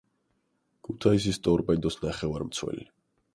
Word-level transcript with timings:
ქუთაისის 0.87 1.39
„ტორპედოს“ 1.49 1.99
ნახევარმცველი. 2.07 2.89